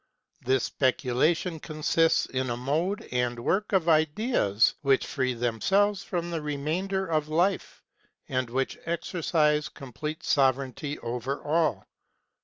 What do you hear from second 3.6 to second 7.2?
of ideas which free themselves from the remainder